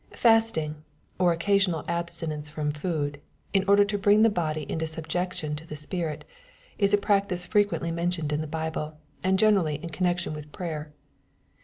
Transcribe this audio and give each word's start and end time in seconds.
Fasting, 0.15 0.83
or 1.19 1.31
occasional 1.31 1.85
abstinence 1.87 2.49
from 2.49 2.73
food^ 2.73 3.17
in 3.53 3.63
order 3.67 3.85
to 3.85 3.99
bring 3.99 4.23
the 4.23 4.31
body 4.31 4.65
into 4.67 4.87
subjection 4.87 5.55
to 5.55 5.67
the 5.67 5.75
spirit, 5.75 6.25
is 6.79 6.91
a 6.91 6.97
practice 6.97 7.45
frequently 7.45 7.91
mentioned 7.91 8.33
in 8.33 8.41
the 8.41 8.47
Bible, 8.47 8.97
and 9.23 9.37
generally 9.37 9.75
in 9.75 9.89
con 9.89 10.07
nection 10.07 10.33
with 10.33 10.51
pr%yer. 10.51 10.91